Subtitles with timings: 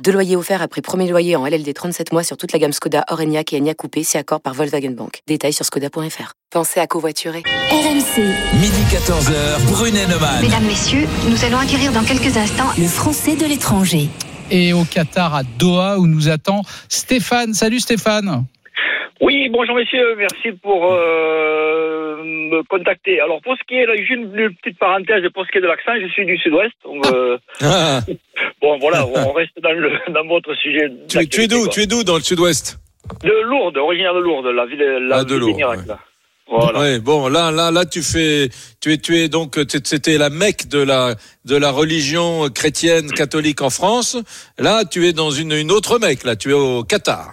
[0.00, 3.04] Deux loyers offerts après premier loyer en LLD 37 mois sur toute la gamme Skoda,
[3.10, 5.20] Orenia et Enya Coupé, si accord par Volkswagen Bank.
[5.28, 6.32] Détails sur skoda.fr.
[6.50, 7.42] Pensez à covoiturer.
[7.70, 8.22] RMC.
[8.54, 10.42] Midi 14h, Brunet Neumann.
[10.42, 14.08] Mesdames, Messieurs, nous allons acquérir dans quelques instants Le français de l'étranger.
[14.50, 17.54] Et au Qatar, à Doha, où nous attend Stéphane.
[17.54, 18.44] Salut Stéphane.
[19.20, 23.20] Oui, bonjour messieurs, merci pour euh, me contacter.
[23.20, 25.60] Alors pour ce qui est, là, juste une, une petite parenthèse, pour ce qui est
[25.60, 26.72] de l'accent, je suis du sud-ouest.
[27.12, 28.00] euh, Ah,
[28.62, 30.90] bon voilà, on reste dans, le, dans votre sujet.
[31.08, 32.78] tu, es- tu es d'où Tu es d'où dans le sud-ouest?
[33.24, 35.86] De Lourdes, originaire de Lourdes, la ville, la Ah, de ville Lourdes, d'Irak, ouais.
[35.88, 35.98] là.
[36.48, 36.80] Voilà.
[36.80, 38.48] Ouais, bon, là, là, là, tu fais,
[38.80, 41.14] tu es, tu es donc, c'était la Mecque de la,
[41.46, 44.18] de la religion chrétienne catholique en France.
[44.58, 46.24] Là, tu es dans une, une autre Mecque.
[46.24, 47.32] Là, tu es au Qatar.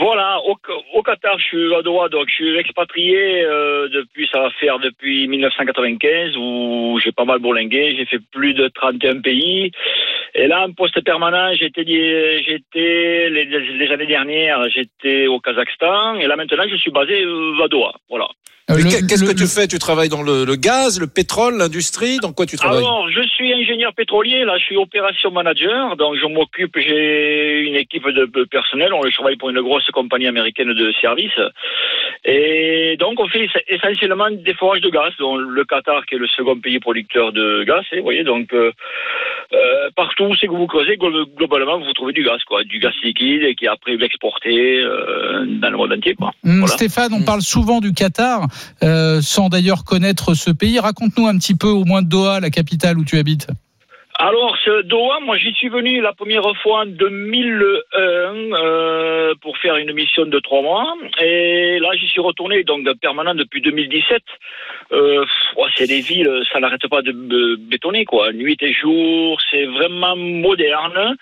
[0.00, 0.56] Voilà, au,
[0.94, 4.78] au Qatar, je suis à Doha, donc je suis expatrié euh, depuis, ça va faire
[4.78, 9.72] depuis 1995, où j'ai pas mal bourlingué, j'ai fait plus de 31 pays.
[10.50, 11.84] Là, en poste permanent, j'étais,
[12.46, 13.44] j'étais les,
[13.80, 17.92] les années dernières, j'étais au Kazakhstan, et là maintenant, je suis basé euh, à Doha.
[18.08, 18.28] Voilà.
[18.70, 18.74] Euh,
[19.08, 19.66] Qu'est-ce le- que tu fais?
[19.66, 22.16] Tu travailles dans le, le gaz, le pétrole, l'industrie?
[22.20, 22.78] Dans quoi tu travailles?
[22.84, 27.76] Alors, je suis ingénieur pétrolier, là, je suis opération manager, donc je m'occupe, j'ai une
[27.76, 31.40] équipe de de personnel, on travaille pour une grosse compagnie américaine de services,
[32.24, 36.28] et donc on fait essentiellement des forages de gaz, dont le Qatar qui est le
[36.28, 38.70] second pays producteur de gaz, et vous voyez, donc euh,
[39.52, 42.78] euh, partout où c'est que vous creusez, glo- globalement, vous trouvez du gaz, quoi, du
[42.78, 46.32] gaz liquide, et qui est après exporté euh, dans le monde entier, quoi.
[46.44, 46.74] Hum, Voilà.
[46.74, 48.46] Stéphane, on parle souvent du Qatar,
[48.82, 50.78] euh, sans d'ailleurs connaître ce pays.
[50.78, 53.48] Raconte-nous un petit peu, au moins de Doha, la capitale où tu habites.
[54.20, 59.76] Alors, ce Doha, moi j'y suis venu la première fois en 2001 euh, pour faire
[59.76, 60.92] une mission de trois mois.
[61.20, 64.20] Et là, j'y suis retourné, donc permanent depuis 2017.
[64.90, 65.24] Euh,
[65.76, 67.12] c'est des villes, ça n'arrête pas de
[67.70, 68.32] bétonner, quoi.
[68.32, 71.16] Nuit et jour, c'est vraiment moderne.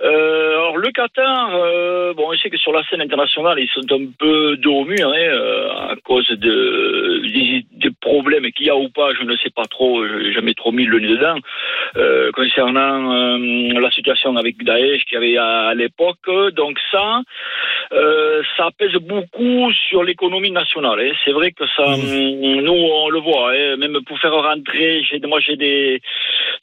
[0.00, 3.92] Euh, alors le Qatar, euh, bon, je sais que sur la scène internationale, ils sont
[3.92, 7.07] un peu dos au mur, hein, euh, à cause de,
[8.40, 10.72] des problèmes qu'il y a ou pas, je ne sais pas trop, je jamais trop
[10.72, 11.38] mis le nez dedans,
[11.96, 16.28] euh, concernant euh, la situation avec Daesh qu'il y avait à l'époque.
[16.54, 17.22] Donc ça,
[17.92, 21.00] euh, ça pèse beaucoup sur l'économie nationale.
[21.00, 21.12] hein.
[21.24, 22.00] C'est vrai que ça, hum,
[22.62, 26.00] nous on le voit, hein, même pour faire rentrer, moi j'ai des,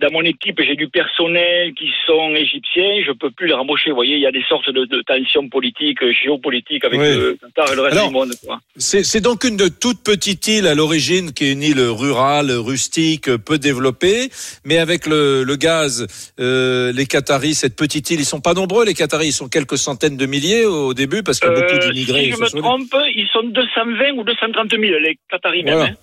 [0.00, 3.90] dans mon équipe, j'ai du personnel qui sont égyptiens, je peux plus les rembaucher.
[3.90, 7.06] Vous voyez, il y a des sortes de, de tensions politiques, géopolitiques avec Oui.
[7.08, 8.32] le Qatar et le reste Alors, du monde.
[8.76, 13.28] C'est donc une de toute petite île à l'origine, qui est une île rurale, rustique,
[13.36, 14.28] peu développée,
[14.64, 16.06] mais avec le, le gaz,
[16.40, 18.84] euh, les Qataris, cette petite île, ils sont pas nombreux.
[18.84, 21.74] Les Qataris, ils sont quelques centaines de milliers au début, parce qu'il y a beaucoup
[21.74, 22.24] Euh, d'immigrés.
[22.26, 25.74] si je me des- trompe, ils sont 220 ou 230 000, les Qataris même.
[25.74, 25.90] Voilà.
[25.90, 25.94] hein.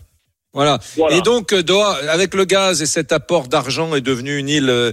[0.52, 0.80] Voilà.
[0.98, 1.16] Voilà.
[1.16, 4.70] Et donc euh, Doha, avec le gaz et cet apport d'argent, est devenue une île
[4.72, 4.92] euh,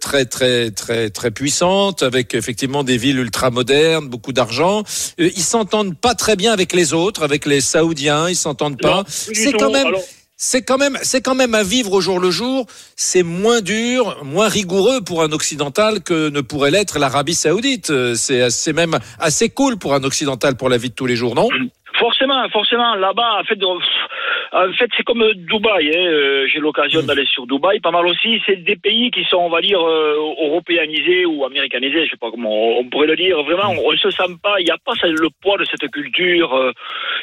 [0.00, 4.84] très très très très puissante, avec effectivement des villes ultra modernes, beaucoup d'argent.
[5.18, 9.02] Ils s'entendent pas très bien avec les autres, avec les Saoudiens, ils s'entendent pas.
[9.08, 9.88] C'est quand même.
[9.88, 10.00] Alors,
[10.44, 12.66] C'est quand même, c'est quand même à vivre au jour le jour.
[12.96, 17.92] C'est moins dur, moins rigoureux pour un occidental que ne pourrait l'être l'Arabie Saoudite.
[18.16, 21.48] C'est, même assez cool pour un occidental pour la vie de tous les jours, non?
[21.96, 25.92] Forcément, forcément, là-bas, en fait, en fait, c'est comme Dubaï.
[25.94, 26.06] Hein.
[26.10, 27.06] euh, J'ai l'occasion Mm.
[27.06, 28.42] d'aller sur Dubaï, pas mal aussi.
[28.44, 32.32] C'est des pays qui sont, on va dire, euh, européanisés ou américanisés, je sais pas
[32.32, 33.40] comment on pourrait le dire.
[33.44, 34.56] Vraiment, on ne se sent pas.
[34.58, 36.52] Il n'y a pas le poids de cette culture.
[36.52, 36.72] euh,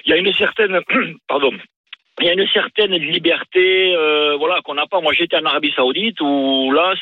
[0.05, 0.79] Il y a une certaine,
[1.27, 1.51] pardon.
[2.21, 4.99] Il y a une certaine liberté, euh, voilà, qu'on n'a pas.
[4.99, 6.93] Moi, j'étais en Arabie Saoudite où là,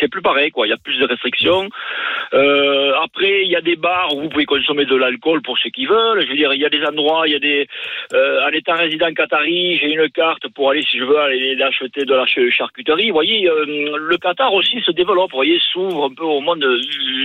[0.00, 0.66] c'est plus pareil, quoi.
[0.66, 1.68] Il y a plus de restrictions.
[2.34, 5.70] Euh, après, il y a des bars où vous pouvez consommer de l'alcool pour ceux
[5.70, 6.22] qui veulent.
[6.22, 7.66] Je veux dire, il y a des endroits, il y a des.
[8.12, 12.04] Euh, en étant résident qatari, j'ai une carte pour aller, si je veux, aller acheter
[12.04, 13.08] de la ch- charcuterie.
[13.08, 13.64] Vous voyez, euh,
[13.98, 15.30] le Qatar aussi se développe.
[15.30, 16.64] Vous voyez, s'ouvre un peu au monde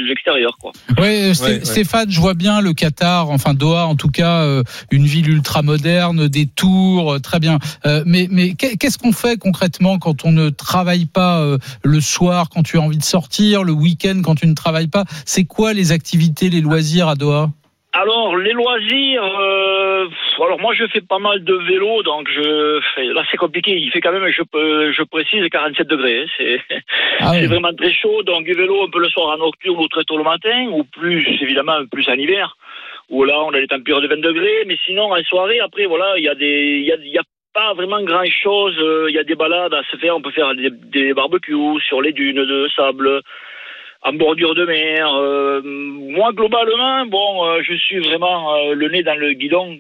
[0.09, 0.71] extérieur, quoi.
[0.98, 1.33] Ouais, ouais.
[1.65, 5.62] Stéphane, je vois bien le Qatar, enfin Doha en tout cas, euh, une ville ultra
[5.62, 7.57] moderne, des tours, très bien.
[7.86, 12.00] Euh, mais mais qu'est- qu'est-ce qu'on fait concrètement quand on ne travaille pas euh, le
[12.01, 15.45] soir, quand tu as envie de sortir, le week-end quand tu ne travailles pas C'est
[15.45, 17.50] quoi les activités, les loisirs à Doha?
[17.95, 20.07] Alors, les loisirs, euh,
[20.44, 23.92] alors moi je fais pas mal de vélo, donc je fais, là c'est compliqué, il
[23.92, 26.60] fait quand même, je, peux- je précise, 47 degrés, hein, c'est
[27.19, 30.04] Ah vraiment très chaud, donc du vélo un peu le soir en nocturne ou très
[30.06, 32.57] tôt le matin, ou plus évidemment plus en hiver,
[33.10, 36.15] où là on a des températures de 20 degrés, mais sinon en soirée, après voilà,
[36.18, 38.75] il y a des, il y a, il y a pas vraiment grand chose.
[39.09, 40.15] Il y a des balades à se faire.
[40.15, 43.21] On peut faire des, des barbecues sur les dunes de sable
[44.05, 45.13] en bordure de mer.
[45.15, 49.79] Euh, moi, globalement, bon, euh, je suis vraiment euh, le nez dans le guidon,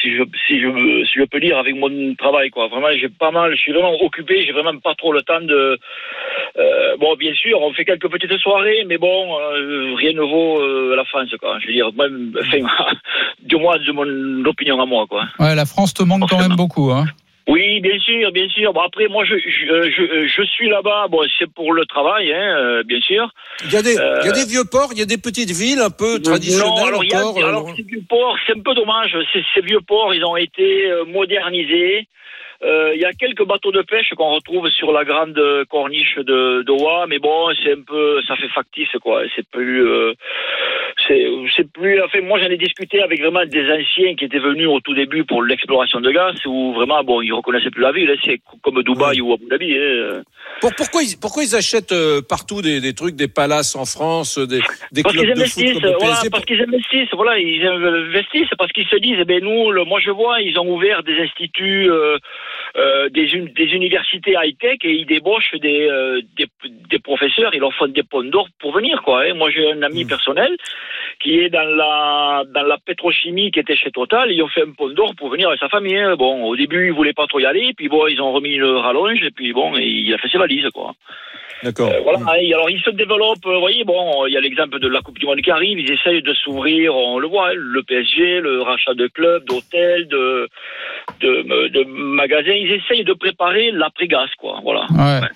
[0.00, 2.68] si je si je si je peux dire avec mon travail, quoi.
[2.68, 5.78] Vraiment, j'ai pas mal, je suis vraiment occupé, j'ai vraiment pas trop le temps de.
[6.98, 9.36] bon, bien sûr, on fait quelques petites soirées, mais bon,
[9.96, 11.58] rien ne vaut la France, quoi.
[11.60, 12.94] Je veux dire, même, enfin,
[13.52, 15.24] du moins de mon opinion à moi, quoi.
[15.38, 17.04] Ouais, la France te manque quand même beaucoup, hein.
[17.48, 18.72] Oui, bien sûr, bien sûr.
[18.72, 21.08] Bon, après, moi, je, je, je, je suis là-bas.
[21.10, 23.28] Bon, c'est pour le travail, hein, euh, bien sûr.
[23.64, 25.18] Il y, a des, euh, il y a des vieux ports, il y a des
[25.18, 26.68] petites villes un peu traditionnelles.
[26.68, 29.16] Non, alors, il y a, alors ces vieux ports, c'est un peu dommage.
[29.32, 32.06] Ces, ces vieux ports, ils ont été euh, modernisés.
[32.94, 35.36] Il y a quelques bateaux de pêche qu'on retrouve sur la grande
[35.68, 39.22] corniche de, de mais bon, c'est un peu, ça fait factice, quoi.
[39.34, 39.84] C'est plus,
[41.08, 42.02] c'est plus.
[42.02, 45.24] Enfin, moi, j'en ai discuté avec vraiment des anciens qui étaient venus au tout début
[45.24, 48.10] pour l'exploration de gaz, où vraiment, bon, ils reconnaissaient plus la ville.
[48.10, 49.76] Hein, c'est comme Dubaï ou Abu Dhabi.
[49.76, 50.22] Hein.
[50.60, 54.38] Pour, pourquoi, ils, pourquoi ils achètent euh, partout des, des, trucs, des palaces en France,
[54.38, 54.60] des,
[54.92, 58.72] des parce clubs qu'ils investissent, de foot voilà, Parce qu'ils investissent, voilà, ils investissent parce
[58.72, 61.90] qu'ils se disent, eh ben nous, le, moi je vois, ils ont ouvert des instituts,
[61.90, 62.18] euh,
[62.76, 66.46] euh, des, des universités high-tech et ils débauchent des, euh, des,
[66.88, 69.24] des, professeurs, ils leur font des ponts d'or pour venir, quoi.
[69.24, 69.34] Hein.
[69.34, 70.08] Moi j'ai un ami mmh.
[70.08, 70.56] personnel
[71.20, 74.32] qui est dans la, dans la pétrochimie qui était chez Total.
[74.32, 75.96] Ils ont fait un pont d'or pour venir avec sa famille.
[75.96, 76.16] Hein.
[76.16, 78.76] Bon, au début, ils voulaient pas trop y aller, puis bon, ils ont remis le
[78.78, 80.94] rallonge, et puis bon, il a fait ses valises, quoi.
[81.62, 81.92] D'accord.
[81.92, 82.18] Euh, voilà.
[82.54, 83.44] alors, ils se développent.
[83.44, 85.78] Vous voyez, bon, il y a l'exemple de la Coupe du Monde qui arrive.
[85.78, 86.94] Ils essayent de s'ouvrir.
[86.94, 90.48] On le voit, hein, le PSG, le rachat de clubs, d'hôtels, de,
[91.22, 92.52] de, de, magasins.
[92.52, 94.60] Ils essayent de préparer l'après-gaz, quoi.
[94.62, 94.86] Voilà.
[94.90, 95.28] Ouais.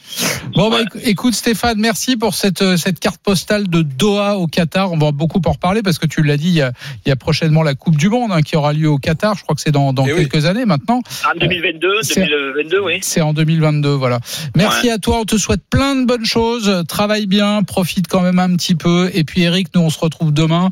[0.55, 4.93] Bon, bah, écoute, Stéphane, merci pour cette, euh, cette carte postale de Doha au Qatar.
[4.93, 6.73] On va beaucoup en reparler parce que tu l'as dit, il y, a,
[7.05, 9.37] il y, a, prochainement la Coupe du Monde hein, qui aura lieu au Qatar.
[9.37, 10.47] Je crois que c'est dans, dans eh quelques oui.
[10.47, 11.01] années maintenant.
[11.25, 12.99] En 2022, 2022, oui.
[13.03, 14.21] C'est en 2022, voilà.
[14.57, 14.93] Merci ouais.
[14.93, 15.21] à toi.
[15.21, 16.85] On te souhaite plein de bonnes choses.
[16.89, 19.11] Travaille bien, profite quand même un petit peu.
[19.15, 20.71] Et puis, Eric, nous, on se retrouve demain.